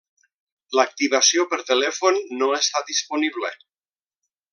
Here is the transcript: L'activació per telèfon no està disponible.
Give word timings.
L'activació 0.77 1.45
per 1.51 1.59
telèfon 1.67 2.17
no 2.39 2.47
està 2.61 2.83
disponible. 2.91 3.53